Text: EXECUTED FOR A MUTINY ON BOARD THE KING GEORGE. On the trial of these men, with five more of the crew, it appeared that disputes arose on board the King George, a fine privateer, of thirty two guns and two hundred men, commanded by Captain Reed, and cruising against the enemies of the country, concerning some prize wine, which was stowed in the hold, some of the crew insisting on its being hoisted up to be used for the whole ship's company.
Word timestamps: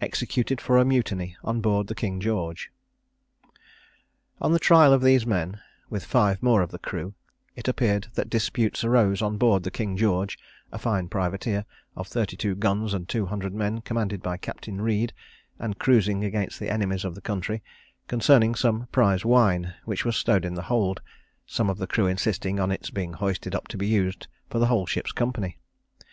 EXECUTED 0.00 0.60
FOR 0.60 0.76
A 0.76 0.84
MUTINY 0.84 1.36
ON 1.44 1.60
BOARD 1.60 1.86
THE 1.86 1.94
KING 1.94 2.18
GEORGE. 2.18 2.72
On 4.40 4.50
the 4.50 4.58
trial 4.58 4.92
of 4.92 5.02
these 5.02 5.24
men, 5.24 5.60
with 5.88 6.04
five 6.04 6.42
more 6.42 6.62
of 6.62 6.72
the 6.72 6.80
crew, 6.80 7.14
it 7.54 7.68
appeared 7.68 8.08
that 8.14 8.28
disputes 8.28 8.82
arose 8.82 9.22
on 9.22 9.36
board 9.38 9.62
the 9.62 9.70
King 9.70 9.96
George, 9.96 10.36
a 10.72 10.80
fine 10.80 11.06
privateer, 11.06 11.64
of 11.94 12.08
thirty 12.08 12.36
two 12.36 12.56
guns 12.56 12.92
and 12.92 13.08
two 13.08 13.26
hundred 13.26 13.54
men, 13.54 13.80
commanded 13.82 14.20
by 14.20 14.36
Captain 14.36 14.80
Reed, 14.80 15.12
and 15.60 15.78
cruising 15.78 16.24
against 16.24 16.58
the 16.58 16.70
enemies 16.72 17.04
of 17.04 17.14
the 17.14 17.20
country, 17.20 17.62
concerning 18.08 18.56
some 18.56 18.88
prize 18.90 19.24
wine, 19.24 19.74
which 19.84 20.04
was 20.04 20.16
stowed 20.16 20.44
in 20.44 20.54
the 20.54 20.62
hold, 20.62 21.00
some 21.46 21.70
of 21.70 21.78
the 21.78 21.86
crew 21.86 22.08
insisting 22.08 22.58
on 22.58 22.72
its 22.72 22.90
being 22.90 23.12
hoisted 23.12 23.54
up 23.54 23.68
to 23.68 23.76
be 23.78 23.86
used 23.86 24.26
for 24.50 24.58
the 24.58 24.66
whole 24.66 24.86
ship's 24.86 25.12
company. 25.12 25.56